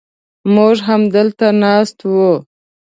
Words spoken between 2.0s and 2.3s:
و.